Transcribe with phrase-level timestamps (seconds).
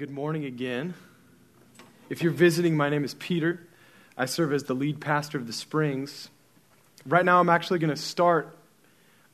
[0.00, 0.94] good morning again.
[2.08, 3.60] If you're visiting, my name is Peter.
[4.16, 6.30] I serve as the lead pastor of the Springs.
[7.04, 8.56] Right now, I'm actually going to start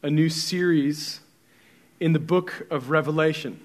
[0.03, 1.21] a new series
[2.01, 3.61] in the book of Revelation.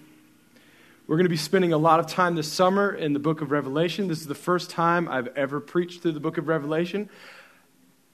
[1.08, 3.50] We're going to be spending a lot of time this summer in the book of
[3.50, 4.08] Revelation.
[4.08, 7.10] This is the first time I've ever preached through the book of Revelation.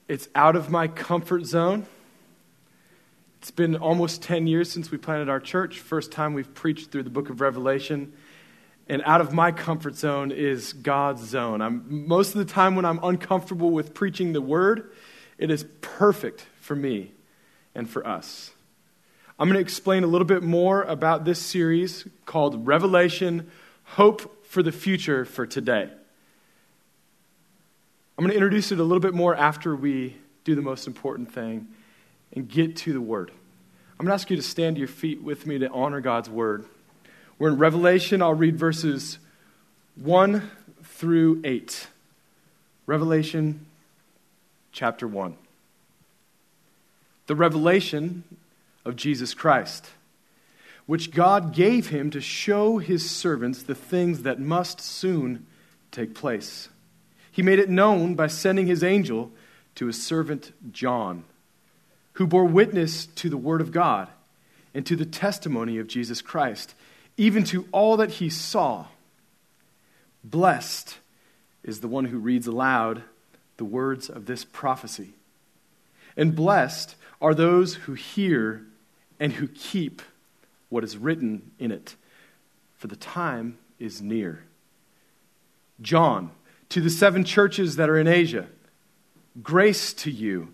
[0.08, 1.84] It's out of my comfort zone.
[3.42, 5.78] It's been almost 10 years since we planted our church.
[5.78, 8.14] First time we've preached through the book of Revelation.
[8.88, 11.60] And out of my comfort zone is God's zone.
[11.60, 14.90] I'm, most of the time when I'm uncomfortable with preaching the word,
[15.36, 17.12] it is perfect for me
[17.74, 18.50] and for us.
[19.38, 23.50] I'm going to explain a little bit more about this series called Revelation
[23.84, 25.90] Hope for the Future for Today.
[28.16, 31.32] I'm going to introduce it a little bit more after we do the most important
[31.32, 31.68] thing
[32.32, 33.30] and get to the Word.
[33.30, 36.28] I'm going to ask you to stand to your feet with me to honor God's
[36.28, 36.64] Word.
[37.38, 38.20] We're in Revelation.
[38.20, 39.18] I'll read verses
[39.94, 40.50] 1
[40.82, 41.86] through 8.
[42.86, 43.64] Revelation
[44.72, 45.36] chapter 1.
[47.28, 48.24] The revelation
[48.84, 49.88] of Jesus Christ,
[50.86, 55.46] which God gave him to show his servants the things that must soon
[55.92, 56.68] take place.
[57.30, 59.30] He made it known by sending his angel
[59.76, 61.22] to his servant John,
[62.14, 64.08] who bore witness to the word of God
[64.74, 66.74] and to the testimony of Jesus Christ,
[67.18, 68.86] even to all that he saw.
[70.24, 70.96] Blessed
[71.62, 73.02] is the one who reads aloud
[73.58, 75.12] the words of this prophecy.
[76.16, 78.64] And blessed are those who hear
[79.20, 80.00] and who keep
[80.68, 81.96] what is written in it,
[82.76, 84.44] for the time is near.
[85.80, 86.30] John,
[86.68, 88.46] to the seven churches that are in Asia,
[89.42, 90.52] grace to you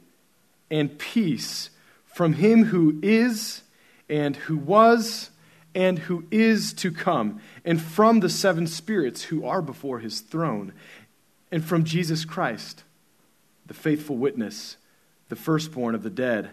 [0.70, 1.70] and peace
[2.06, 3.62] from him who is
[4.08, 5.30] and who was
[5.74, 10.72] and who is to come, and from the seven spirits who are before his throne,
[11.50, 12.84] and from Jesus Christ,
[13.66, 14.76] the faithful witness,
[15.28, 16.50] the firstborn of the dead,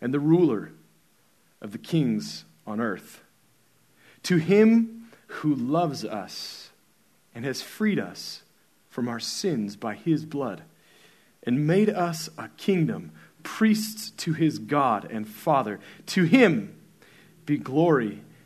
[0.00, 0.72] and the ruler
[1.60, 3.22] of the kings on earth.
[4.24, 6.70] To him who loves us
[7.34, 8.42] and has freed us
[8.88, 10.62] from our sins by his blood,
[11.42, 13.12] and made us a kingdom,
[13.42, 16.74] priests to his God and Father, to him
[17.44, 18.22] be glory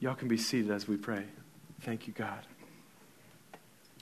[0.00, 1.24] Y'all can be seated as we pray.
[1.80, 2.40] Thank you, God.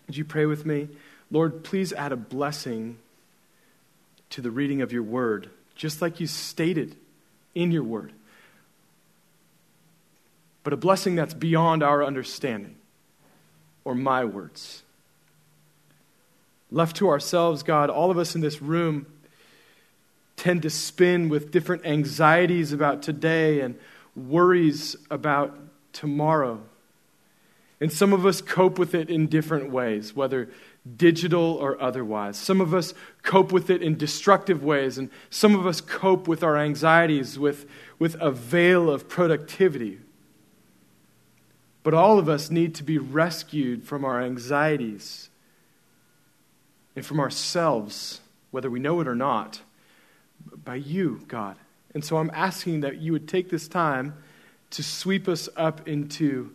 [0.06, 0.88] Would you pray with me?
[1.30, 2.98] Lord, please add a blessing
[4.30, 6.96] to the reading of your word, just like you stated
[7.54, 8.12] in your word.
[10.62, 12.76] But a blessing that's beyond our understanding
[13.84, 14.82] or my words.
[16.70, 19.06] Left to ourselves, God, all of us in this room
[20.36, 23.78] tend to spin with different anxieties about today and
[24.16, 25.56] worries about
[25.94, 26.60] tomorrow.
[27.80, 30.48] And some of us cope with it in different ways, whether
[30.96, 32.36] digital or otherwise.
[32.36, 36.42] Some of us cope with it in destructive ways, and some of us cope with
[36.42, 37.66] our anxieties with,
[37.98, 39.98] with a veil of productivity.
[41.82, 45.28] But all of us need to be rescued from our anxieties
[46.96, 49.60] and from ourselves, whether we know it or not,
[50.64, 51.56] by you, God.
[51.92, 54.14] And so I'm asking that you would take this time
[54.74, 56.50] to sweep us up into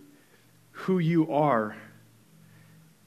[0.72, 1.78] who you are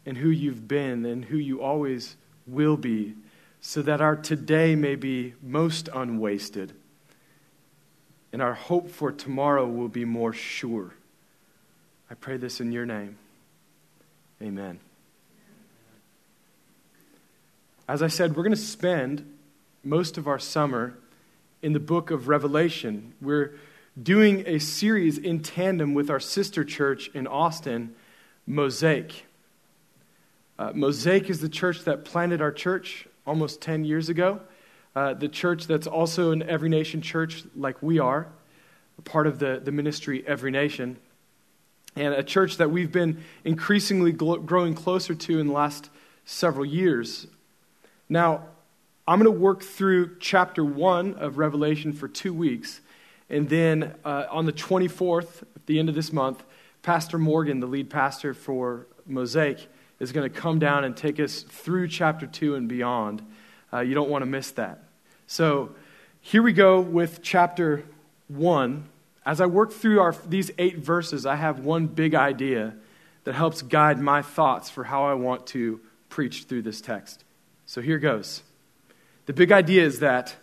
[0.06, 3.14] and who you've been and who you always will be,
[3.60, 6.72] so that our today may be most unwasted
[8.32, 10.94] and our hope for tomorrow will be more sure.
[12.10, 13.16] I pray this in your name.
[14.41, 14.80] Amen.
[17.86, 19.30] As I said, we're going to spend
[19.84, 20.94] most of our summer
[21.60, 23.12] in the book of Revelation.
[23.20, 23.53] We're
[24.00, 27.94] doing a series in tandem with our sister church in Austin,
[28.47, 29.27] Mosaic.
[30.59, 34.41] Uh, Mosaic is the church that planted our church almost 10 years ago.
[34.94, 38.28] Uh, the church that's also an Every Nation church, like we are,
[39.04, 40.97] part of the, the ministry Every Nation.
[41.97, 45.91] And a church that we've been increasingly gl- growing closer to in the last
[46.24, 47.27] several years.
[48.09, 48.44] Now,
[49.06, 52.80] I'm going to work through chapter 1 of Revelation for two weeks.
[53.32, 56.44] And then uh, on the 24th, at the end of this month,
[56.82, 59.68] Pastor Morgan, the lead pastor for Mosaic,
[59.98, 63.22] is going to come down and take us through chapter 2 and beyond.
[63.72, 64.84] Uh, you don't want to miss that.
[65.26, 65.74] So
[66.20, 67.84] here we go with chapter
[68.28, 68.84] 1.
[69.24, 72.74] As I work through our, these eight verses, I have one big idea
[73.24, 75.80] that helps guide my thoughts for how I want to
[76.10, 77.24] preach through this text.
[77.64, 78.42] So here goes.
[79.24, 80.36] The big idea is that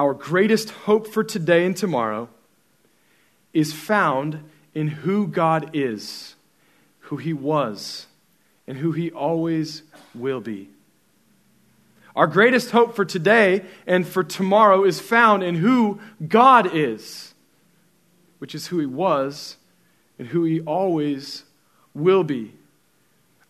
[0.00, 2.26] our greatest hope for today and tomorrow
[3.52, 4.42] is found
[4.72, 6.36] in who God is,
[7.00, 8.06] who He was,
[8.66, 9.82] and who He always
[10.14, 10.70] will be.
[12.16, 17.34] Our greatest hope for today and for tomorrow is found in who God is,
[18.38, 19.58] which is who He was
[20.18, 21.44] and who He always
[21.92, 22.54] will be.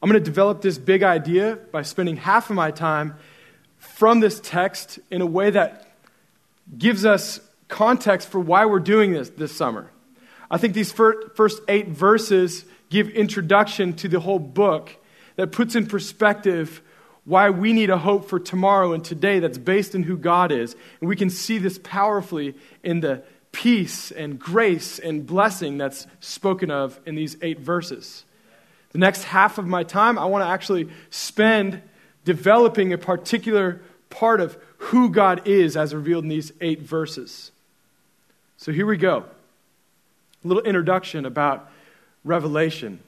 [0.03, 3.15] I'm going to develop this big idea by spending half of my time
[3.79, 5.87] from this text in a way that
[6.77, 9.91] gives us context for why we're doing this this summer.
[10.51, 14.97] I think these first eight verses give introduction to the whole book
[15.37, 16.83] that puts in perspective
[17.25, 20.75] why we need a hope for tomorrow and today that's based in who God is.
[21.01, 26.71] And we can see this powerfully in the peace and grace and blessing that's spoken
[26.71, 28.25] of in these eight verses.
[28.91, 31.83] The next half of my time, I want to actually spend
[32.25, 37.51] developing a particular part of who God is as revealed in these eight verses.
[38.57, 39.25] So here we go.
[40.45, 41.71] A little introduction about
[42.25, 43.01] Revelation.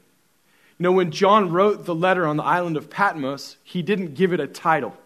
[0.78, 4.32] You know, when John wrote the letter on the island of Patmos, he didn't give
[4.32, 4.96] it a title.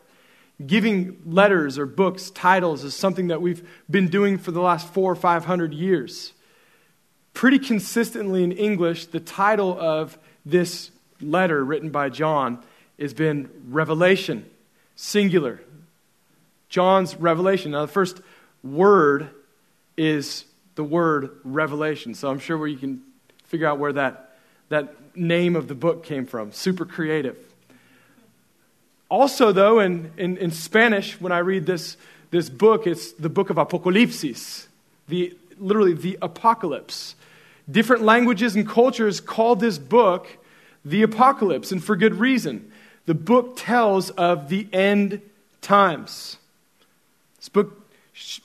[0.65, 5.13] Giving letters or books titles is something that we've been doing for the last four
[5.13, 6.33] or five hundred years.
[7.35, 10.17] Pretty consistently in English, the title of
[10.47, 10.91] this
[11.21, 12.63] letter written by John
[12.99, 14.49] has been Revelation,
[14.95, 15.61] singular.
[16.69, 17.73] John's revelation.
[17.73, 18.21] Now, the first
[18.63, 19.31] word
[19.97, 22.15] is the word revelation.
[22.15, 23.03] So I'm sure where you can
[23.45, 24.37] figure out where that,
[24.69, 26.53] that name of the book came from.
[26.53, 27.37] Super creative.
[29.09, 31.97] Also, though, in, in, in Spanish, when I read this,
[32.31, 34.67] this book, it's the book of Apocalipsis,
[35.09, 37.15] the, literally the apocalypse.
[37.71, 40.29] Different languages and cultures call this book
[40.85, 42.71] the apocalypse, and for good reason.
[43.07, 45.21] The book tells of the end
[45.61, 46.39] times.
[47.47, 47.89] This book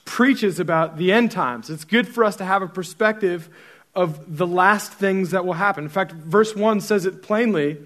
[0.05, 1.71] preaches about the end times.
[1.71, 3.49] It's good for us to have a perspective
[3.95, 5.85] of the last things that will happen.
[5.85, 7.79] In fact, verse 1 says it plainly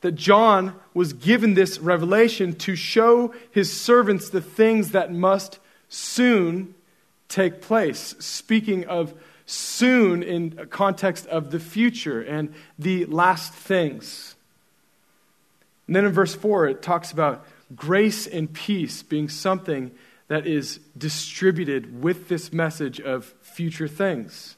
[0.00, 5.58] that John was given this revelation to show his servants the things that must
[5.90, 6.74] soon
[7.28, 8.14] take place.
[8.18, 9.12] Speaking of
[9.44, 14.36] soon in context of the future and the last things.
[15.86, 17.46] And then in verse 4, it talks about
[17.76, 19.90] grace and peace being something
[20.32, 24.56] that is distributed with this message of future things.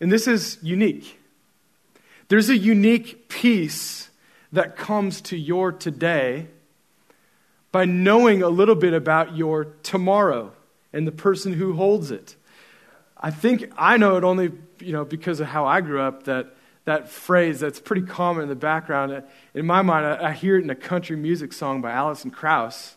[0.00, 1.20] And this is unique.
[2.28, 4.08] There's a unique peace
[4.50, 6.46] that comes to your today
[7.72, 10.52] by knowing a little bit about your tomorrow
[10.94, 12.34] and the person who holds it.
[13.18, 16.54] I think I know it only you know, because of how I grew up that
[16.86, 19.24] that phrase that's pretty common in the background.
[19.52, 22.96] In my mind, I, I hear it in a country music song by Alison Krauss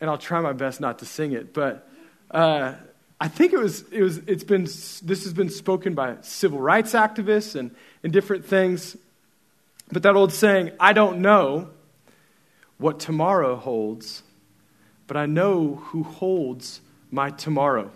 [0.00, 1.88] and I'll try my best not to sing it, but
[2.30, 2.74] uh,
[3.20, 6.92] I think it was, it was, it's been, this has been spoken by civil rights
[6.92, 8.96] activists and, and different things.
[9.90, 11.70] But that old saying, I don't know
[12.78, 14.22] what tomorrow holds,
[15.06, 17.90] but I know who holds my tomorrow.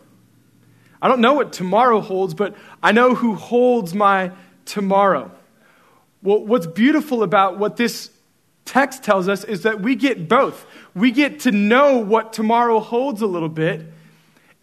[1.00, 4.33] I don't know what tomorrow holds, but I know who holds my
[4.64, 5.31] tomorrow.
[6.23, 8.11] Well, what's beautiful about what this
[8.68, 10.66] text tells us is that we get both.
[10.94, 13.87] We get to know what tomorrow holds a little bit,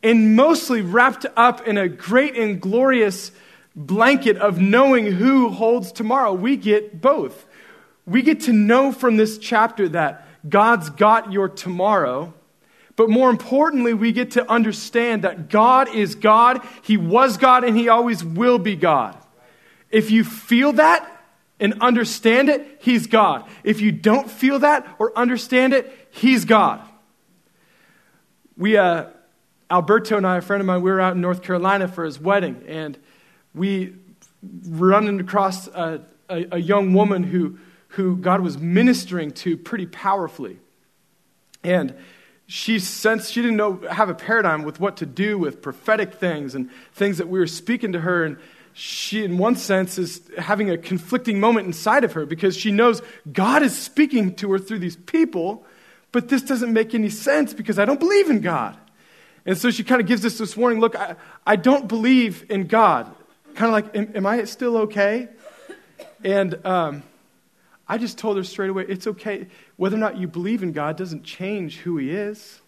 [0.04, 3.32] and mostly wrapped up in a great and glorious
[3.76, 6.32] blanket of knowing who holds tomorrow.
[6.34, 7.46] We get both.
[8.06, 12.34] We get to know from this chapter that God's got your tomorrow.
[12.96, 17.76] But more importantly, we get to understand that God is God, He was God, and
[17.76, 19.18] He always will be God.
[19.90, 21.15] If you feel that,
[21.60, 23.48] and understand it, He's God.
[23.64, 26.82] If you don't feel that or understand it, He's God.
[28.58, 29.08] We, uh,
[29.70, 32.20] Alberto and I, a friend of mine, we were out in North Carolina for his
[32.20, 32.98] wedding, and
[33.54, 33.96] we
[34.68, 37.58] running across a, a, a young woman who,
[37.90, 40.60] who God was ministering to pretty powerfully.
[41.64, 41.96] And
[42.48, 46.54] she sensed she didn't know have a paradigm with what to do with prophetic things
[46.54, 48.38] and things that we were speaking to her and
[48.78, 53.02] she, in one sense, is having a conflicting moment inside of her because she knows
[53.32, 55.66] God is speaking to her through these people,
[56.12, 58.76] but this doesn't make any sense because I don't believe in God.
[59.46, 61.16] And so she kind of gives us this warning look, I,
[61.48, 63.10] I don't believe in God.
[63.54, 65.30] kind of like, am, am, I still okay?
[66.26, 67.04] And um,
[67.88, 69.48] I just told her straight away, it's okay.
[69.78, 72.60] Whether or not you believe in God doesn't change who He is.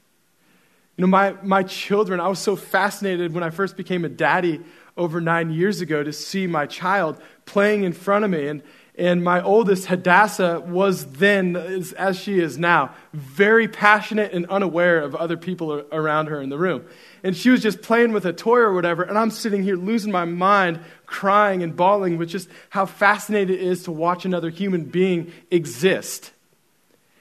[0.95, 4.61] You know, my, my children, I was so fascinated when I first became a daddy
[4.97, 8.47] over nine years ago to see my child playing in front of me.
[8.47, 8.63] And,
[8.97, 15.13] and my oldest, Hadassah, was then, as she is now, very passionate and unaware of
[15.13, 16.83] other people around her in the room.
[17.23, 20.11] And she was just playing with a toy or whatever, and I'm sitting here losing
[20.11, 24.85] my mind, crying and bawling with just how fascinated it is to watch another human
[24.85, 26.31] being exist.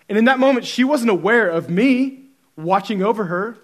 [0.09, 2.23] And in that moment, she wasn't aware of me
[2.56, 3.59] watching over her.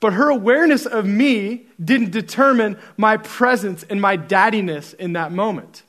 [0.00, 5.82] But her awareness of me didn't determine my presence and my daddiness in that moment.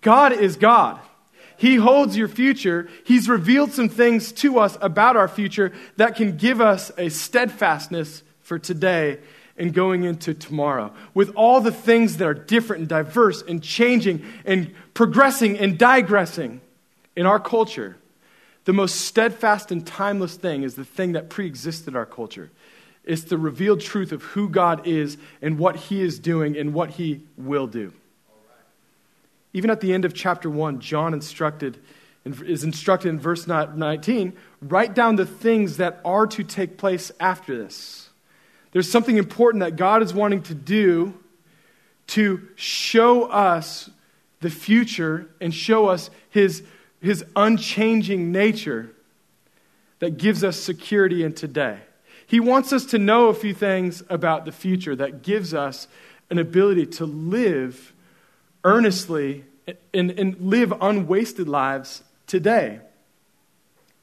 [0.00, 1.00] God is God.
[1.56, 2.88] He holds your future.
[3.04, 8.22] He's revealed some things to us about our future that can give us a steadfastness
[8.40, 9.18] for today
[9.56, 10.92] and going into tomorrow.
[11.12, 16.60] With all the things that are different and diverse and changing and progressing and digressing
[17.16, 17.96] in our culture,
[18.64, 22.50] the most steadfast and timeless thing is the thing that preexisted our culture.
[23.04, 26.90] It's the revealed truth of who God is and what He is doing and what
[26.90, 27.92] He will do.
[29.52, 31.78] Even at the end of chapter 1, John instructed,
[32.24, 34.32] is instructed in verse 19
[34.62, 38.08] write down the things that are to take place after this.
[38.72, 41.14] There's something important that God is wanting to do
[42.08, 43.90] to show us
[44.40, 46.62] the future and show us His,
[47.00, 48.90] his unchanging nature
[50.00, 51.78] that gives us security in today.
[52.26, 55.88] He wants us to know a few things about the future that gives us
[56.30, 57.92] an ability to live
[58.64, 59.44] earnestly
[59.92, 62.80] and, and live unwasted lives today.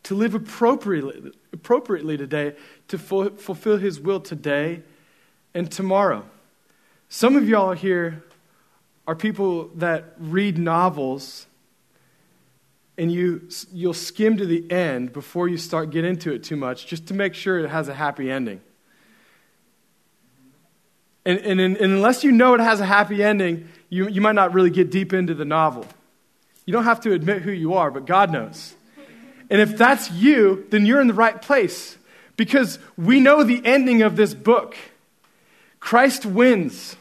[0.03, 2.55] To live appropriately, appropriately today,
[2.87, 4.81] to fulfill His will today
[5.53, 6.25] and tomorrow.
[7.09, 8.23] Some of y'all here
[9.07, 11.47] are people that read novels
[12.97, 16.85] and you, you'll skim to the end before you start get into it too much
[16.85, 18.61] just to make sure it has a happy ending.
[21.25, 24.53] And, and, and, unless you know it has a happy ending, you, you might not
[24.53, 25.85] really get deep into the novel.
[26.65, 28.75] You don't have to admit who you are, but God knows.
[29.49, 31.97] And if that's you, then you're in the right place
[32.37, 34.75] because we know the ending of this book.
[35.79, 36.95] Christ wins.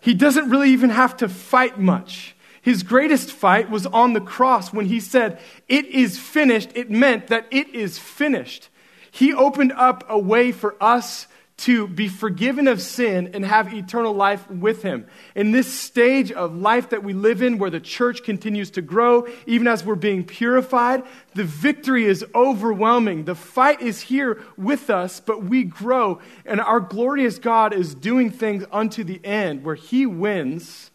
[0.00, 2.33] He doesn't really even have to fight much.
[2.64, 6.70] His greatest fight was on the cross when he said, It is finished.
[6.74, 8.70] It meant that it is finished.
[9.10, 14.14] He opened up a way for us to be forgiven of sin and have eternal
[14.14, 15.06] life with him.
[15.34, 19.28] In this stage of life that we live in, where the church continues to grow,
[19.46, 21.02] even as we're being purified,
[21.34, 23.26] the victory is overwhelming.
[23.26, 28.30] The fight is here with us, but we grow, and our glorious God is doing
[28.30, 30.90] things unto the end where he wins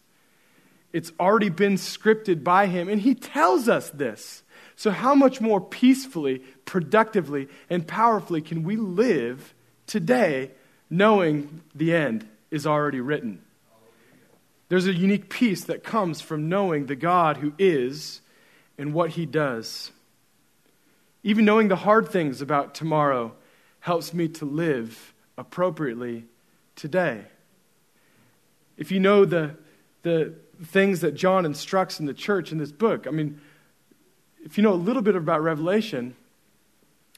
[0.92, 4.42] it's already been scripted by him, and he tells us this.
[4.76, 9.54] So, how much more peacefully, productively, and powerfully can we live
[9.86, 10.52] today
[10.88, 13.42] knowing the end is already written?
[14.68, 18.20] There's a unique peace that comes from knowing the God who is
[18.78, 19.90] and what he does.
[21.22, 23.34] Even knowing the hard things about tomorrow
[23.80, 26.24] helps me to live appropriately
[26.76, 27.24] today.
[28.76, 29.56] If you know the,
[30.02, 33.06] the, things that John instructs in the church in this book.
[33.06, 33.40] I mean,
[34.44, 36.14] if you know a little bit about Revelation,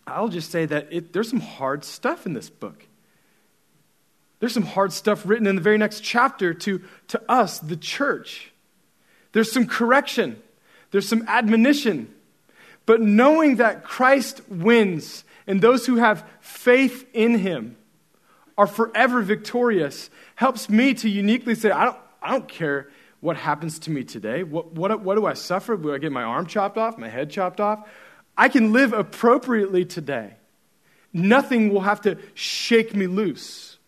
[0.06, 2.86] I'll just say that it, there's some hard stuff in this book.
[4.40, 8.50] There's some hard stuff written in the very next chapter to, to us, the church.
[9.32, 10.40] There's some correction,
[10.90, 12.12] there's some admonition.
[12.84, 17.76] But knowing that Christ wins and those who have faith in him
[18.58, 22.88] are forever victorious helps me to uniquely say, I don't, I don't care
[23.22, 24.42] what happens to me today?
[24.42, 25.76] What, what, what do I suffer?
[25.76, 27.88] Do I get my arm chopped off, my head chopped off?
[28.36, 30.34] I can live appropriately today.
[31.12, 33.78] Nothing will have to shake me loose.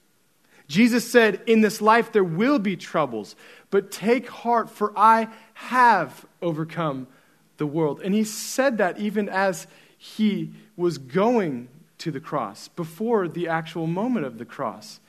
[0.68, 3.34] Jesus said, In this life there will be troubles,
[3.70, 7.08] but take heart, for I have overcome
[7.56, 8.00] the world.
[8.02, 9.66] And he said that even as
[9.98, 11.66] he was going
[11.98, 15.00] to the cross, before the actual moment of the cross.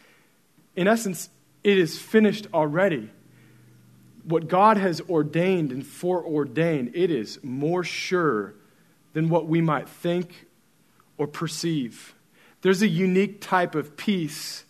[0.76, 1.30] In essence,
[1.64, 3.12] it is finished already
[4.28, 8.56] what God has ordained and foreordained, it is more sure
[9.14, 10.48] than what we might think
[11.18, 12.16] or perceive.
[12.62, 14.66] There's a unique type of peace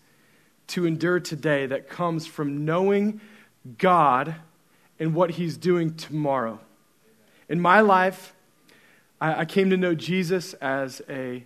[0.67, 3.21] to endure today that comes from knowing
[3.77, 4.35] God
[4.99, 6.59] and what He's doing tomorrow.
[7.47, 8.33] In my life,
[9.21, 11.45] I, came to know Jesus as a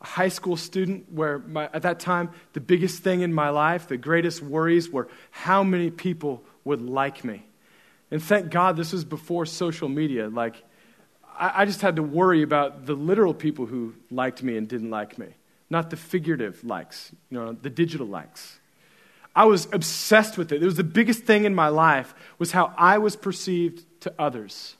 [0.00, 3.96] high school student where my, at that time the biggest thing in my life the
[3.96, 7.46] greatest worries were how many people would like me.
[8.10, 10.28] And thank God this was before social media.
[10.28, 10.62] Like,
[11.38, 14.90] I, I just had to worry about the literal people who liked me and didn't
[14.90, 15.28] like me,
[15.70, 18.60] not the figurative likes, you know, the digital likes.
[19.34, 20.62] I was obsessed with it.
[20.62, 24.76] It was the biggest thing in my life was how I was perceived to others.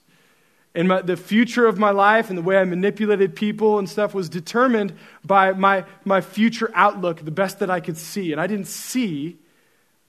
[0.74, 4.14] And my, the future of my life and the way I manipulated people and stuff
[4.14, 8.32] was determined by my, my future outlook, the best that I could see.
[8.32, 9.36] And I didn't see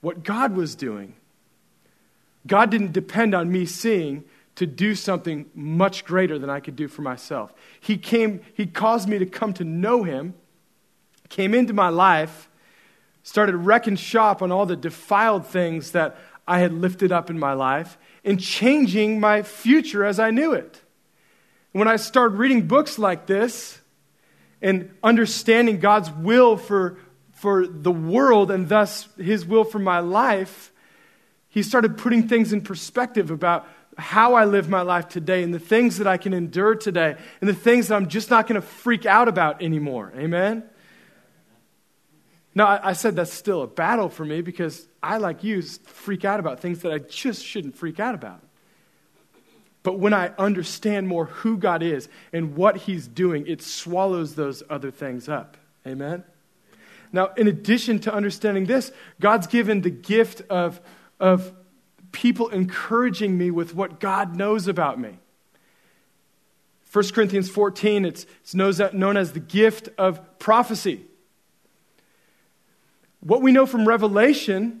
[0.00, 1.14] what God was doing.
[2.46, 4.24] God didn't depend on me seeing
[4.58, 7.52] to do something much greater than I could do for myself.
[7.80, 10.34] He came, He caused me to come to know Him,
[11.28, 12.48] came into my life,
[13.22, 16.16] started wrecking shop on all the defiled things that
[16.46, 20.82] I had lifted up in my life, and changing my future as I knew it.
[21.72, 23.80] When I started reading books like this
[24.60, 26.98] and understanding God's will for,
[27.32, 30.72] for the world and thus His will for my life,
[31.58, 35.58] he started putting things in perspective about how I live my life today and the
[35.58, 38.64] things that I can endure today and the things that I'm just not going to
[38.64, 40.12] freak out about anymore.
[40.16, 40.62] Amen?
[42.54, 46.38] Now, I, said that's still a battle for me because I, like you, freak out
[46.38, 48.40] about things that I just shouldn't freak out about.
[49.82, 54.62] But when I understand more who God is and what He's doing, it swallows those
[54.70, 55.56] other things up.
[55.84, 56.22] Amen?
[57.12, 60.80] Now, in addition to understanding this, God's given the gift of
[61.20, 61.52] of
[62.12, 65.18] people encouraging me with what God knows about me.
[66.92, 71.04] 1 Corinthians 14, it's, it's known as the gift of prophecy.
[73.20, 74.80] What we know from Revelation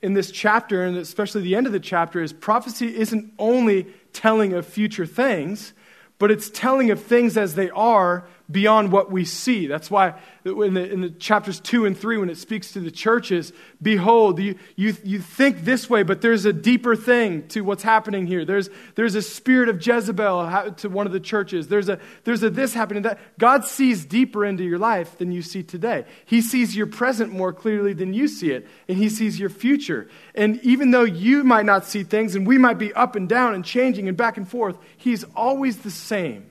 [0.00, 4.54] in this chapter, and especially the end of the chapter, is prophecy isn't only telling
[4.54, 5.74] of future things,
[6.18, 9.66] but it's telling of things as they are beyond what we see.
[9.66, 10.14] That's why
[10.44, 14.38] in the, in the chapters 2 and 3, when it speaks to the churches, behold,
[14.38, 18.44] you, you, you think this way, but there's a deeper thing to what's happening here.
[18.44, 21.68] There's, there's a spirit of Jezebel to one of the churches.
[21.68, 23.02] There's a, there's a this happening.
[23.02, 23.18] That.
[23.38, 26.04] God sees deeper into your life than you see today.
[26.24, 30.08] He sees your present more clearly than you see it, and He sees your future.
[30.34, 33.54] And even though you might not see things, and we might be up and down
[33.54, 36.49] and changing and back and forth, He's always the same.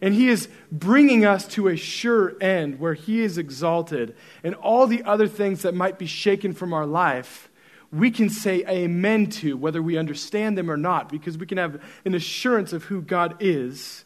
[0.00, 4.14] And he is bringing us to a sure end where he is exalted.
[4.44, 7.50] And all the other things that might be shaken from our life,
[7.90, 11.82] we can say amen to, whether we understand them or not, because we can have
[12.04, 14.04] an assurance of who God is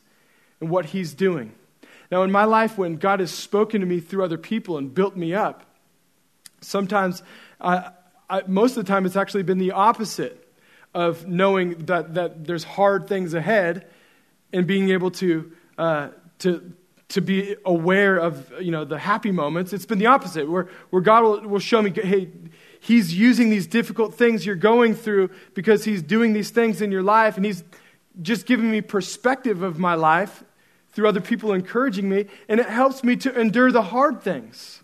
[0.60, 1.52] and what he's doing.
[2.10, 5.16] Now, in my life, when God has spoken to me through other people and built
[5.16, 5.64] me up,
[6.60, 7.22] sometimes,
[7.60, 7.90] I,
[8.46, 10.38] most of the time, it's actually been the opposite
[10.94, 13.86] of knowing that, that there's hard things ahead
[14.52, 16.08] and being able to uh,
[16.40, 16.72] to,
[17.08, 19.72] to be aware of you know, the happy moments.
[19.72, 22.28] It's been the opposite, where, where God will, will show me, hey,
[22.80, 27.02] He's using these difficult things you're going through because He's doing these things in your
[27.02, 27.62] life, and He's
[28.20, 30.42] just giving me perspective of my life
[30.92, 34.82] through other people encouraging me, and it helps me to endure the hard things.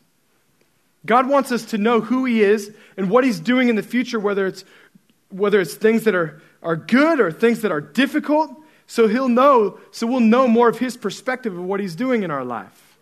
[1.05, 4.21] God wants us to know who He is and what He's doing in the future,
[4.21, 4.65] whether it's,
[5.31, 8.51] whether it's things that are, are good or things that are difficult.
[8.89, 12.31] So he'll know, so we'll know more of his perspective of what he's doing in
[12.31, 12.99] our life.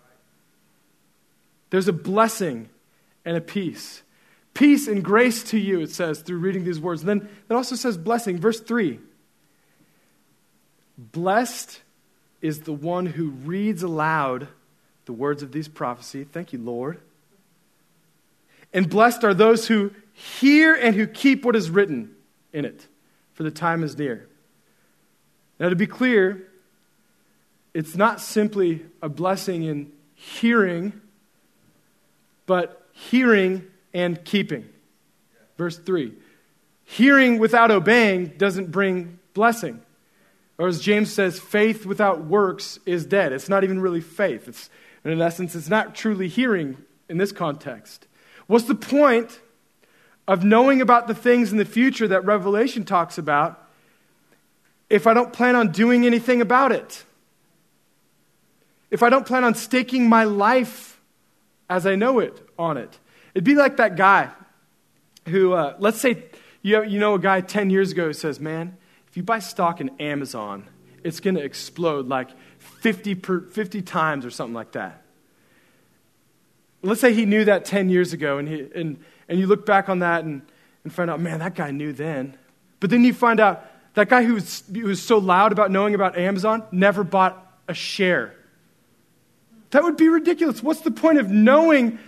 [1.70, 2.68] There's a blessing
[3.25, 4.03] and a peace.
[4.53, 7.03] Peace and grace to you, it says, through reading these words.
[7.03, 8.38] And then it also says blessing.
[8.38, 8.99] Verse 3
[10.99, 11.81] Blessed
[12.42, 14.49] is the one who reads aloud
[15.05, 16.25] the words of these prophecy.
[16.25, 17.01] Thank you, Lord.
[18.72, 22.12] And blessed are those who hear and who keep what is written
[22.53, 22.88] in it,
[23.35, 24.27] for the time is near.
[25.58, 26.48] Now, to be clear,
[27.72, 31.00] it's not simply a blessing in hearing,
[32.46, 34.68] but hearing and keeping.
[35.56, 36.14] Verse 3
[36.84, 39.80] Hearing without obeying doesn't bring blessing.
[40.58, 43.32] Or as James says, faith without works is dead.
[43.32, 44.48] It's not even really faith.
[44.48, 44.70] It's,
[45.04, 48.06] in essence, it's not truly hearing in this context.
[48.46, 49.40] What's the point
[50.26, 53.65] of knowing about the things in the future that Revelation talks about
[54.88, 57.05] if I don't plan on doing anything about it?
[58.90, 60.96] If I don't plan on staking my life
[61.68, 62.99] as I know it on it?
[63.35, 64.31] It'd be like that guy
[65.27, 66.25] who, uh, let's say,
[66.62, 68.77] you, you know a guy 10 years ago who says, Man,
[69.09, 70.66] if you buy stock in Amazon,
[71.03, 75.03] it's going to explode like 50, per, 50 times or something like that.
[76.83, 79.88] Let's say he knew that 10 years ago, and, he, and, and you look back
[79.88, 80.42] on that and,
[80.85, 82.37] and find out, man, that guy knew then.
[82.79, 83.64] But then you find out
[83.96, 87.72] that guy who was, who was so loud about knowing about Amazon never bought a
[87.72, 88.35] share.
[89.70, 90.62] That would be ridiculous.
[90.62, 91.98] What's the point of knowing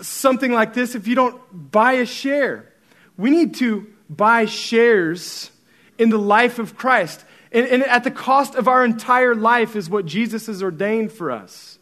[0.00, 2.72] something like this if you don't buy a share?
[3.16, 5.50] We need to buy shares
[5.98, 7.24] in the life of Christ.
[7.50, 11.32] And, and at the cost of our entire life is what Jesus has ordained for
[11.32, 11.80] us.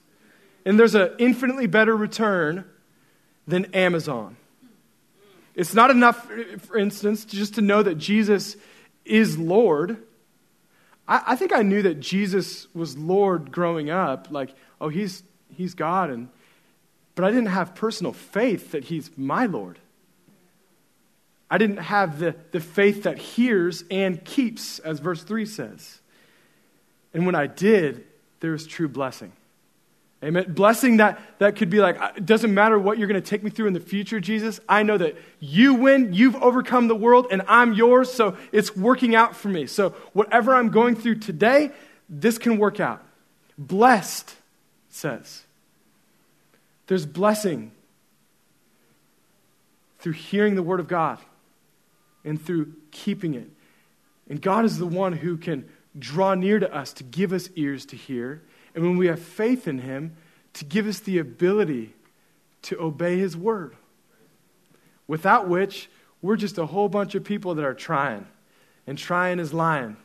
[0.64, 2.64] And there's an infinitely better return
[3.46, 4.34] than Amazon.
[5.54, 6.26] It's not enough,
[6.60, 8.56] for instance, just to know that Jesus
[9.04, 10.02] is Lord.
[11.06, 15.22] I, I think I knew that Jesus was Lord growing up, like, oh, he's,
[15.54, 16.28] he's God, and,
[17.14, 19.78] but I didn't have personal faith that he's my Lord.
[21.50, 26.00] I didn't have the, the faith that hears and keeps, as verse 3 says.
[27.12, 28.06] And when I did,
[28.40, 29.32] there was true blessing.
[30.22, 30.52] Amen.
[30.52, 33.42] Blessing that, that could be like, uh, it doesn't matter what you're going to take
[33.42, 34.60] me through in the future, Jesus.
[34.68, 39.16] I know that you win, you've overcome the world, and I'm yours, so it's working
[39.16, 39.66] out for me.
[39.66, 41.72] So whatever I'm going through today,
[42.08, 43.02] this can work out.
[43.58, 44.36] Blessed,
[44.90, 45.42] says.
[46.86, 47.72] There's blessing
[49.98, 51.18] through hearing the word of God
[52.24, 53.48] and through keeping it.
[54.28, 57.86] And God is the one who can draw near to us to give us ears
[57.86, 58.42] to hear
[58.74, 60.16] and when we have faith in Him,
[60.54, 61.94] to give us the ability
[62.62, 63.76] to obey His word.
[65.06, 65.88] Without which,
[66.20, 68.26] we're just a whole bunch of people that are trying,
[68.86, 69.96] and trying is lying.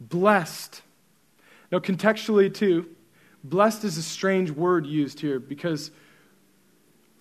[0.00, 0.82] Blessed.
[1.70, 2.88] Now, contextually, too,
[3.42, 5.90] blessed is a strange word used here because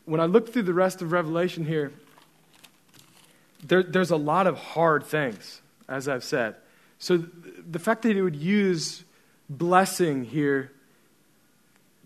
[0.06, 1.91] when I look through the rest of Revelation here,
[3.63, 6.56] there, there's a lot of hard things, as I've said.
[6.99, 7.17] So
[7.69, 9.03] the fact that he would use
[9.49, 10.71] blessing here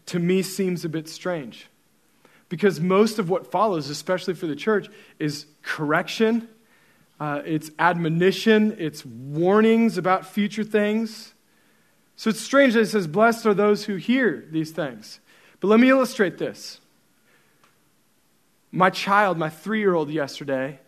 [0.08, 1.68] to me seems a bit strange.
[2.50, 6.48] Because most of what follows, especially for the church, is correction,
[7.20, 11.34] uh, it's admonition, it's warnings about future things.
[12.16, 15.20] So it's strange that it says, Blessed are those who hear these things.
[15.60, 16.80] But let me illustrate this.
[18.72, 20.80] My child, my three year old, yesterday,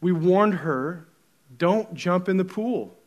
[0.00, 1.06] we warned her
[1.56, 2.97] don't jump in the pool.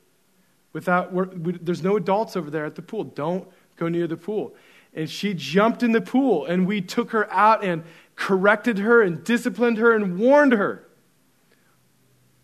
[0.74, 3.04] Without, we, there's no adults over there at the pool.
[3.04, 4.56] Don't go near the pool.
[4.94, 7.84] And she jumped in the pool, and we took her out and
[8.16, 10.88] corrected her and disciplined her and warned her.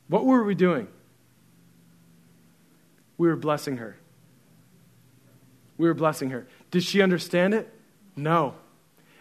[0.07, 0.87] What were we doing?
[3.17, 3.97] We were blessing her.
[5.77, 6.47] We were blessing her.
[6.71, 7.71] Did she understand it?
[8.15, 8.55] No.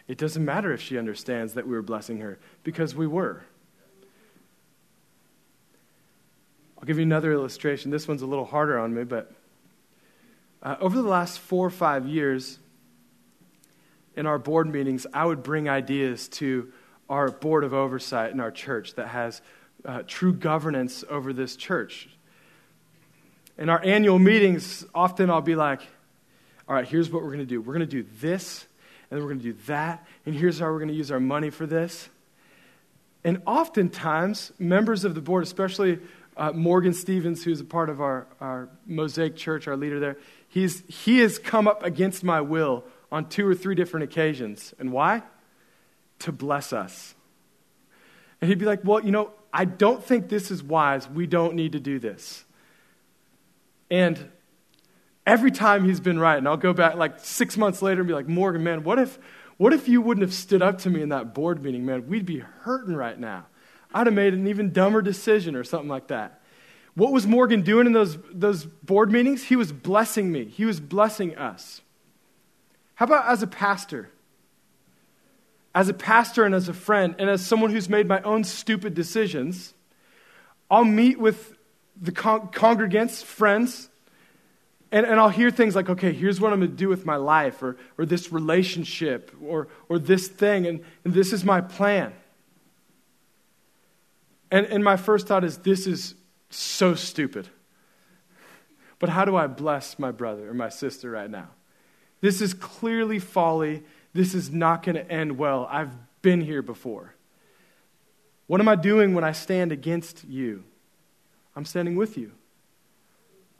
[0.08, 3.44] It doesn't matter if she understands that we were blessing her because we were.
[6.86, 7.90] I'll give you another illustration.
[7.90, 9.32] This one's a little harder on me, but
[10.62, 12.60] uh, over the last four or five years,
[14.14, 16.72] in our board meetings, I would bring ideas to
[17.08, 19.42] our board of oversight in our church that has
[19.84, 22.08] uh, true governance over this church.
[23.58, 25.80] In our annual meetings, often I'll be like,
[26.68, 27.60] all right, here's what we're going to do.
[27.60, 28.64] We're going to do this,
[29.10, 31.50] and we're going to do that, and here's how we're going to use our money
[31.50, 32.08] for this.
[33.24, 35.98] And oftentimes, members of the board, especially
[36.36, 40.16] uh, Morgan Stevens, who's a part of our, our Mosaic church, our leader there,
[40.48, 44.74] he's, he has come up against my will on two or three different occasions.
[44.78, 45.22] And why?
[46.20, 47.14] To bless us.
[48.40, 51.08] And he'd be like, Well, you know, I don't think this is wise.
[51.08, 52.44] We don't need to do this.
[53.90, 54.30] And
[55.26, 58.14] every time he's been right, and I'll go back like six months later and be
[58.14, 59.18] like, Morgan, man, what if,
[59.56, 62.06] what if you wouldn't have stood up to me in that board meeting, man?
[62.06, 63.46] We'd be hurting right now.
[63.94, 66.40] I'd have made an even dumber decision or something like that.
[66.94, 69.44] What was Morgan doing in those, those board meetings?
[69.44, 71.82] He was blessing me, he was blessing us.
[72.94, 74.10] How about as a pastor?
[75.74, 78.94] As a pastor and as a friend, and as someone who's made my own stupid
[78.94, 79.74] decisions,
[80.70, 81.54] I'll meet with
[82.00, 83.90] the con- congregants, friends,
[84.90, 87.16] and, and I'll hear things like, okay, here's what I'm going to do with my
[87.16, 92.14] life, or, or this relationship, or, or this thing, and, and this is my plan.
[94.50, 96.14] And, and my first thought is, this is
[96.50, 97.48] so stupid.
[98.98, 101.48] But how do I bless my brother or my sister right now?
[102.20, 103.82] This is clearly folly.
[104.14, 105.68] This is not going to end well.
[105.70, 107.14] I've been here before.
[108.46, 110.64] What am I doing when I stand against you?
[111.54, 112.32] I'm standing with you.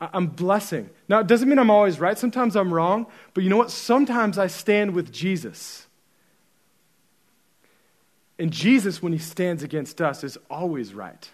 [0.00, 0.90] I'm blessing.
[1.08, 2.18] Now, it doesn't mean I'm always right.
[2.18, 3.06] Sometimes I'm wrong.
[3.34, 3.70] But you know what?
[3.70, 5.85] Sometimes I stand with Jesus.
[8.38, 11.30] And Jesus, when he stands against us, is always right.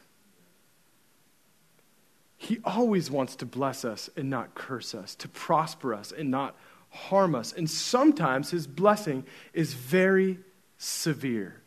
[2.36, 6.56] He always wants to bless us and not curse us, to prosper us and not
[6.90, 7.52] harm us.
[7.52, 10.38] And sometimes his blessing is very
[10.78, 11.62] severe.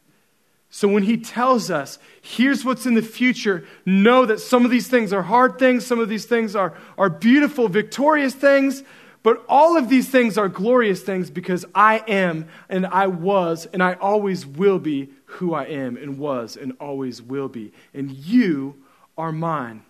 [0.69, 4.89] So when he tells us, here's what's in the future, know that some of these
[4.89, 8.83] things are hard things, some of these things are, are beautiful, victorious things,
[9.25, 13.81] But all of these things are glorious things because I am and I was and
[13.81, 17.73] I always will be who I am and was and always will be.
[17.91, 18.75] And you
[19.17, 19.81] are mine.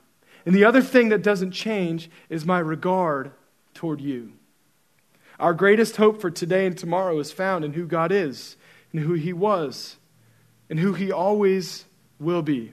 [0.45, 3.33] And the other thing that doesn't change is my regard
[3.73, 4.31] toward you.
[5.37, 8.55] Our greatest hope for today and tomorrow is found in who God is
[8.93, 9.97] and who He was
[10.69, 11.83] and who He always
[12.21, 12.71] will be.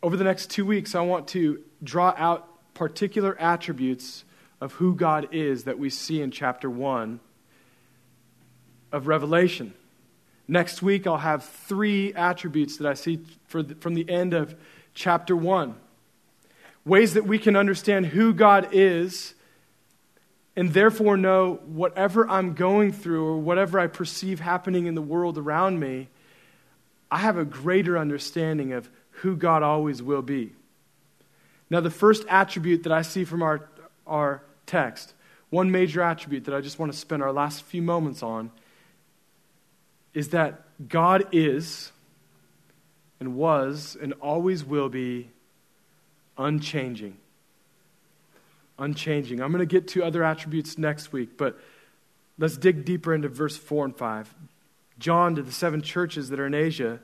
[0.00, 4.24] Over the next two weeks, I want to draw out particular attributes
[4.60, 7.20] of who God is that we see in chapter 1
[8.92, 9.72] of Revelation.
[10.46, 14.54] Next week, I'll have three attributes that I see the, from the end of
[14.92, 15.74] chapter 1.
[16.84, 19.34] Ways that we can understand who God is
[20.54, 25.38] and therefore know whatever I'm going through or whatever I perceive happening in the world
[25.38, 26.08] around me,
[27.10, 28.90] I have a greater understanding of
[29.22, 30.52] who God always will be.
[31.68, 33.68] Now, the first attribute that I see from our,
[34.06, 35.14] our text,
[35.50, 38.50] one major attribute that I just want to spend our last few moments on,
[40.14, 41.92] is that God is
[43.20, 45.30] and was and always will be
[46.38, 47.16] unchanging.
[48.78, 49.40] Unchanging.
[49.40, 51.58] I'm going to get to other attributes next week, but
[52.38, 54.34] let's dig deeper into verse 4 and 5.
[54.98, 57.00] John to the seven churches that are in Asia,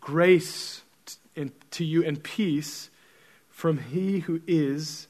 [0.00, 0.82] grace
[1.70, 2.90] to you and peace
[3.52, 5.06] from he who is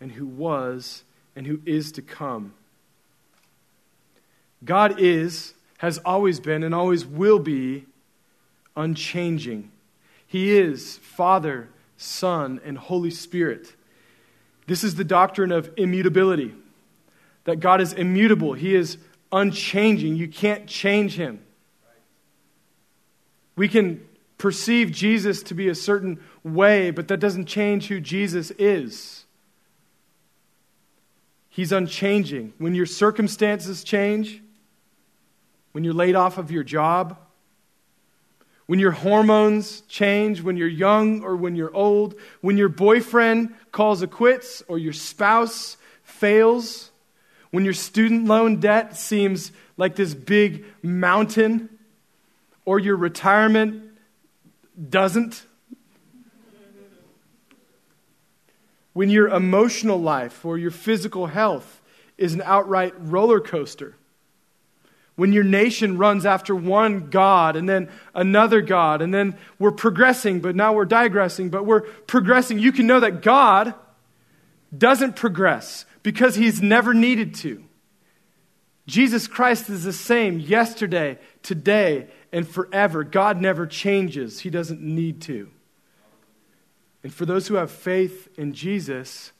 [0.00, 1.04] and who was
[1.36, 2.54] and who is to come.
[4.64, 7.84] God is, has always been, and always will be
[8.76, 9.70] unchanging.
[10.26, 13.74] He is Father, Son, and Holy Spirit.
[14.66, 16.54] This is the doctrine of immutability
[17.44, 18.98] that God is immutable, He is
[19.32, 20.16] unchanging.
[20.16, 21.40] You can't change Him.
[23.56, 24.06] We can
[24.40, 29.26] perceive Jesus to be a certain way, but that doesn't change who Jesus is.
[31.50, 32.54] He's unchanging.
[32.56, 34.42] When your circumstances change,
[35.72, 37.18] when you're laid off of your job,
[38.66, 44.00] when your hormones change, when you're young or when you're old, when your boyfriend calls
[44.00, 46.90] a quits or your spouse fails,
[47.50, 51.68] when your student loan debt seems like this big mountain,
[52.64, 53.89] or your retirement
[54.88, 55.46] doesn't.
[58.92, 61.80] When your emotional life or your physical health
[62.18, 63.96] is an outright roller coaster.
[65.16, 70.40] When your nation runs after one God and then another God, and then we're progressing,
[70.40, 73.74] but now we're digressing, but we're progressing, you can know that God
[74.76, 77.62] doesn't progress because he's never needed to.
[78.86, 83.04] Jesus Christ is the same yesterday, today, and forever.
[83.04, 85.50] God never changes, He doesn't need to.
[87.02, 89.32] And for those who have faith in Jesus,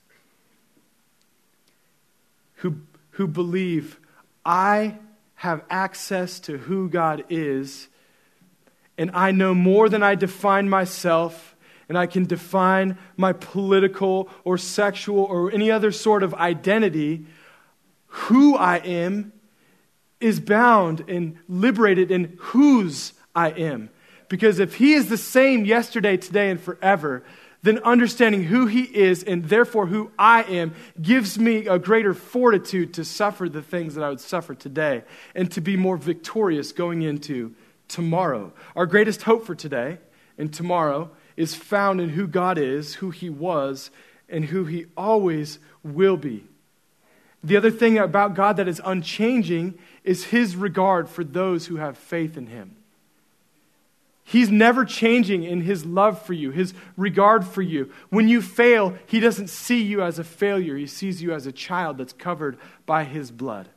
[2.57, 2.81] who,
[3.13, 3.99] who believe,
[4.45, 4.99] I
[5.37, 7.89] have access to who God is,
[8.97, 11.57] and I know more than I define myself,
[11.89, 17.27] and I can define my political or sexual or any other sort of identity.
[18.07, 19.33] Who I am
[20.21, 23.91] is bound and liberated in whose I am.
[24.29, 27.25] Because if he is the same yesterday, today, and forever,
[27.63, 32.95] then understanding who he is and therefore who I am gives me a greater fortitude
[32.95, 35.03] to suffer the things that I would suffer today
[35.35, 37.55] and to be more victorious going into
[37.89, 38.53] tomorrow.
[38.75, 39.99] Our greatest hope for today
[40.39, 43.91] and tomorrow is found in who God is, who he was,
[44.29, 46.45] and who he always will be.
[47.43, 51.97] The other thing about God that is unchanging is his regard for those who have
[51.97, 52.77] faith in him.
[54.23, 57.91] He's never changing in his love for you, his regard for you.
[58.11, 61.53] When you fail, he doesn't see you as a failure, he sees you as a
[61.53, 63.69] child that's covered by his blood.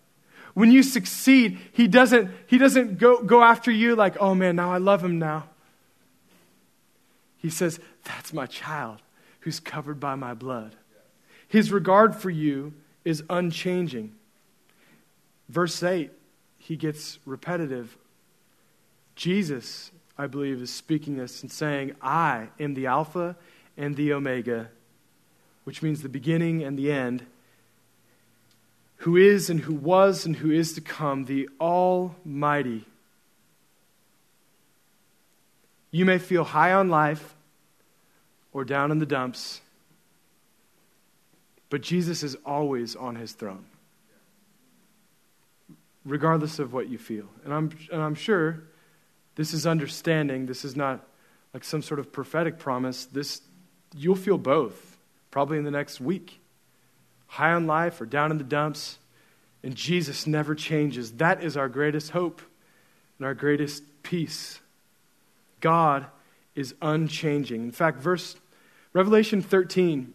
[0.53, 4.71] When you succeed, he doesn't, he doesn't go, go after you like, oh man, now
[4.71, 5.45] I love him now.
[7.37, 9.01] He says, that's my child
[9.39, 10.75] who's covered by my blood.
[11.47, 12.73] His regard for you
[13.05, 14.13] is unchanging.
[15.49, 16.11] Verse 8,
[16.57, 17.97] he gets repetitive.
[19.15, 23.35] Jesus, I believe, is speaking this and saying, I am the Alpha
[23.77, 24.69] and the Omega,
[25.63, 27.25] which means the beginning and the end,
[28.97, 32.85] who is and who was and who is to come, the Almighty.
[35.91, 37.35] You may feel high on life
[38.53, 39.61] or down in the dumps,
[41.73, 43.65] but Jesus is always on his throne
[46.05, 47.25] regardless of what you feel.
[47.43, 48.61] And I'm, and I'm sure
[49.33, 50.45] this is understanding.
[50.45, 51.03] This is not
[51.51, 53.05] like some sort of prophetic promise.
[53.05, 53.41] This,
[53.97, 54.99] you'll feel both
[55.31, 56.41] probably in the next week.
[57.25, 58.99] high on life or down in the dumps.
[59.63, 61.13] And Jesus never changes.
[61.13, 62.43] That is our greatest hope
[63.17, 64.59] and our greatest peace.
[65.59, 66.05] God
[66.53, 67.63] is unchanging.
[67.63, 68.35] In fact, verse
[68.93, 70.13] Revelation 13,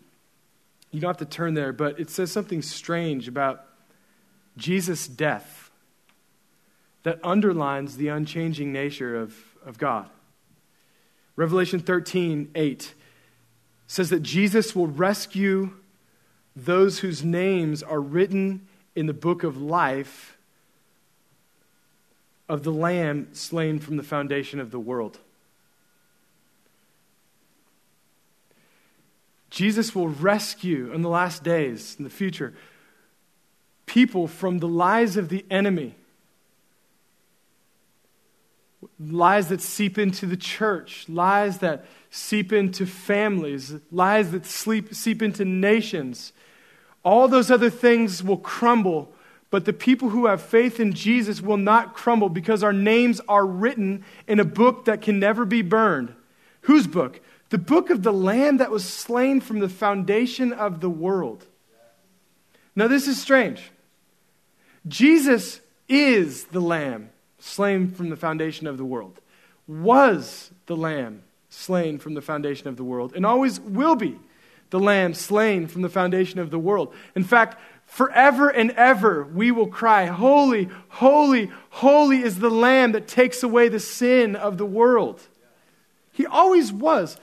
[0.91, 3.65] you don't have to turn there, but it says something strange about
[4.57, 5.71] Jesus' death
[7.03, 10.09] that underlines the unchanging nature of, of God.
[11.37, 12.95] Revelation 13, 8
[13.87, 15.73] says that Jesus will rescue
[16.57, 20.37] those whose names are written in the book of life
[22.49, 25.19] of the Lamb slain from the foundation of the world.
[29.51, 32.55] Jesus will rescue in the last days, in the future,
[33.87, 35.95] people from the lies of the enemy.
[39.01, 45.23] Lies that seep into the church, lies that seep into families, lies that sleep, seep
[45.23, 46.33] into nations.
[47.03, 49.13] All those other things will crumble,
[49.51, 53.47] but the people who have faith in Jesus will not crumble because our names are
[53.47, 56.15] written in a book that can never be burned.
[56.63, 57.21] Whose book?
[57.51, 61.47] The book of the Lamb that was slain from the foundation of the world.
[62.77, 63.71] Now, this is strange.
[64.87, 69.21] Jesus is the Lamb slain from the foundation of the world,
[69.67, 74.19] was the Lamb slain from the foundation of the world, and always will be
[74.71, 76.93] the Lamb slain from the foundation of the world.
[77.15, 83.09] In fact, forever and ever we will cry, Holy, holy, holy is the Lamb that
[83.09, 85.27] takes away the sin of the world.
[86.13, 87.19] He always was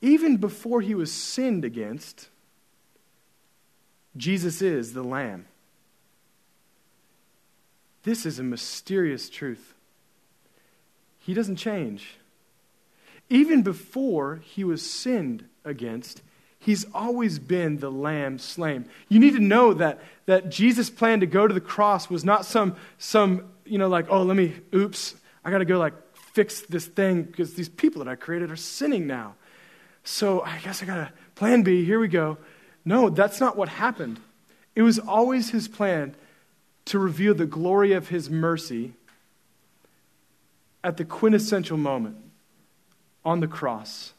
[0.00, 2.28] even before he was sinned against,
[4.16, 5.46] Jesus is the Lamb.
[8.02, 9.74] This is a mysterious truth.
[11.18, 12.16] He doesn't change.
[13.28, 16.22] Even before he was sinned against,
[16.58, 18.86] he's always been the lamb slain.
[19.08, 22.46] You need to know that, that Jesus' plan to go to the cross was not
[22.46, 26.62] some, some, you know, like, oh, let me, oops, I got to go like fix
[26.62, 29.34] this thing because these people that I created are sinning now.
[30.04, 31.84] So I guess I got a plan B.
[31.84, 32.38] Here we go.
[32.84, 34.20] No, that's not what happened.
[34.74, 36.14] It was always his plan
[36.86, 38.94] to reveal the glory of his mercy
[40.82, 42.16] at the quintessential moment
[43.24, 44.12] on the cross.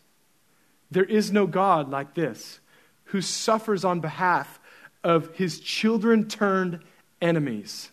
[0.92, 2.60] There is no God like this
[3.06, 4.60] who suffers on behalf
[5.04, 6.80] of his children turned
[7.22, 7.90] enemies.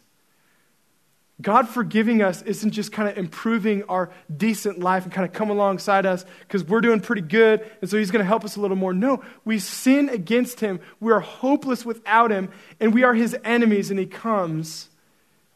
[1.40, 5.50] God forgiving us isn't just kind of improving our decent life and kind of come
[5.50, 8.60] alongside us because we're doing pretty good and so He's going to help us a
[8.60, 8.92] little more.
[8.92, 10.80] No, we sin against Him.
[10.98, 12.48] We are hopeless without Him
[12.80, 14.88] and we are His enemies and He comes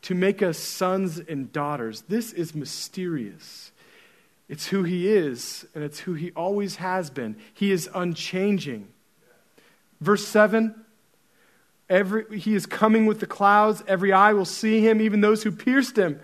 [0.03, 2.03] to make us sons and daughters.
[2.03, 3.73] This is mysterious.
[4.49, 7.37] It's who He is and it's who He always has been.
[7.55, 8.87] He is unchanging.
[10.01, 10.77] Verse 7
[11.93, 13.83] Every, he is coming with the clouds.
[13.87, 16.19] Every eye will see him, even those who pierced him.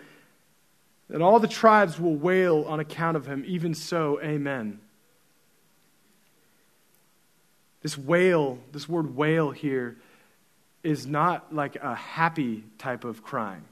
[1.11, 3.45] And all the tribes will wail on account of him.
[3.47, 4.81] Even so, amen.
[7.83, 9.99] This wail, this word wail here,
[10.83, 13.65] is not like a happy type of crying.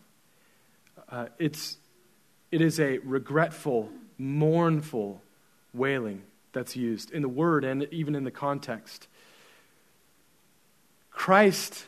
[1.08, 1.78] Uh, it's,
[2.50, 5.22] it is a regretful, mournful
[5.72, 9.08] wailing that's used in the word and even in the context.
[11.16, 11.86] Christ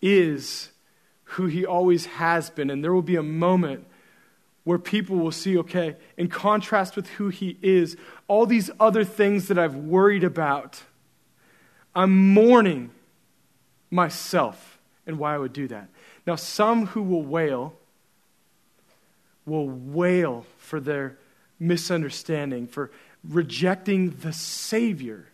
[0.00, 0.70] is
[1.24, 2.70] who he always has been.
[2.70, 3.86] And there will be a moment
[4.64, 9.48] where people will see, okay, in contrast with who he is, all these other things
[9.48, 10.82] that I've worried about,
[11.94, 12.90] I'm mourning
[13.90, 15.88] myself and why I would do that.
[16.26, 17.74] Now, some who will wail
[19.44, 21.18] will wail for their
[21.60, 22.90] misunderstanding, for
[23.28, 25.26] rejecting the Savior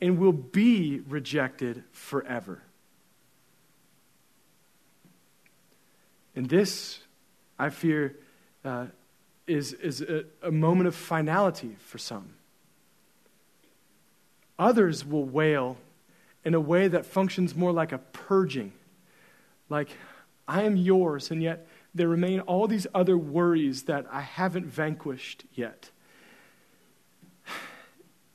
[0.00, 2.62] and will be rejected forever.
[6.34, 7.00] And this,
[7.58, 8.16] I fear,
[8.64, 8.86] uh,
[9.46, 12.34] is, is a, a moment of finality for some.
[14.58, 15.76] Others will wail
[16.44, 18.72] in a way that functions more like a purging.
[19.68, 19.90] Like,
[20.46, 25.44] I am yours, and yet there remain all these other worries that I haven't vanquished
[25.52, 25.90] yet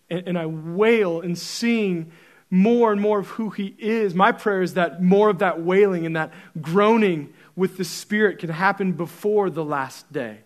[0.10, 2.12] and, and I wail in seeing
[2.50, 4.14] more and more of who He is.
[4.14, 6.32] My prayer is that more of that wailing and that
[6.62, 10.40] groaning with the Spirit can happen before the last day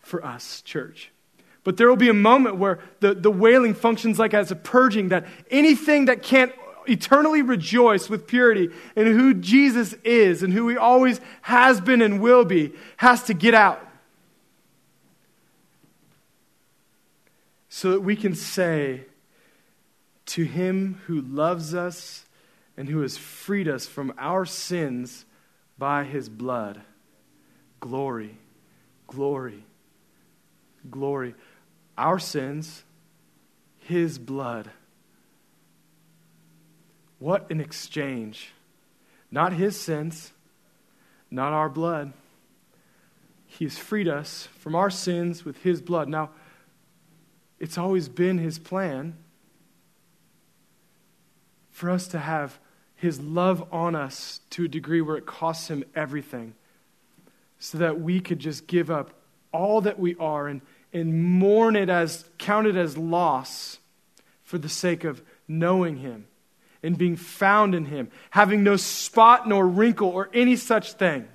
[0.00, 1.10] for us, church.
[1.62, 5.08] But there will be a moment where the, the wailing functions like as a purging,
[5.08, 6.52] that anything that can't
[6.86, 12.20] eternally rejoice with purity in who Jesus is and who He always has been and
[12.20, 13.86] will be has to get out.
[17.72, 19.04] So that we can say,
[20.26, 22.26] To him who loves us
[22.76, 25.24] and who has freed us from our sins
[25.78, 26.82] by his blood.
[27.78, 28.36] Glory,
[29.06, 29.64] glory,
[30.90, 31.34] glory.
[31.96, 32.82] Our sins,
[33.78, 34.70] his blood.
[37.20, 38.52] What an exchange.
[39.30, 40.32] Not his sins,
[41.30, 42.14] not our blood.
[43.46, 46.08] He has freed us from our sins with his blood.
[46.08, 46.30] Now,
[47.60, 49.16] it's always been his plan
[51.70, 52.58] for us to have
[52.96, 56.54] his love on us to a degree where it costs him everything,
[57.58, 59.12] so that we could just give up
[59.52, 60.60] all that we are and,
[60.92, 63.78] and mourn it as, count it as loss
[64.42, 66.26] for the sake of knowing him
[66.82, 71.28] and being found in him, having no spot nor wrinkle or any such thing,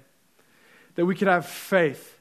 [0.96, 2.15] that we could have faith.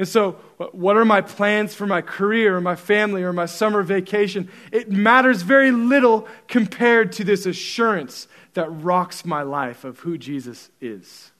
[0.00, 0.32] And so,
[0.72, 4.48] what are my plans for my career or my family or my summer vacation?
[4.72, 10.70] It matters very little compared to this assurance that rocks my life of who Jesus
[10.80, 11.32] is.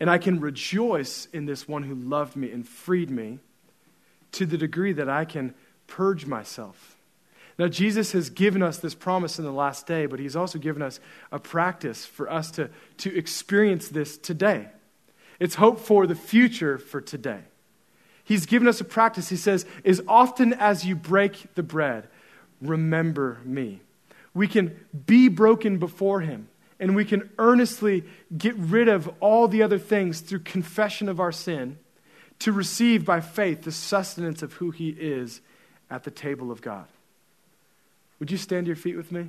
[0.00, 3.38] And I can rejoice in this one who loved me and freed me
[4.32, 5.54] to the degree that I can
[5.86, 6.96] purge myself.
[7.56, 10.82] Now, Jesus has given us this promise in the last day, but he's also given
[10.82, 10.98] us
[11.30, 14.70] a practice for us to, to experience this today.
[15.44, 17.40] It's hope for the future for today.
[18.24, 19.28] He's given us a practice.
[19.28, 22.08] He says, As often as you break the bread,
[22.62, 23.80] remember me.
[24.32, 24.74] We can
[25.04, 26.48] be broken before him,
[26.80, 31.30] and we can earnestly get rid of all the other things through confession of our
[31.30, 31.78] sin
[32.38, 35.42] to receive by faith the sustenance of who he is
[35.90, 36.86] at the table of God.
[38.18, 39.28] Would you stand to your feet with me?